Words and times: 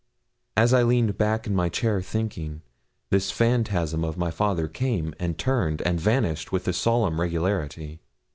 As 0.57 0.73
I 0.73 0.81
leaned 0.81 1.19
back 1.19 1.45
in 1.45 1.53
my 1.53 1.69
chair 1.69 2.01
thinking, 2.01 2.63
this 3.11 3.29
phantasm 3.29 4.03
of 4.03 4.17
my 4.17 4.31
father 4.31 4.67
came, 4.67 5.13
and 5.19 5.37
turned, 5.37 5.79
and 5.83 6.01
vanished 6.01 6.51
with 6.51 6.67
a 6.67 6.73
solemn 6.73 7.21
regularity. 7.21 7.99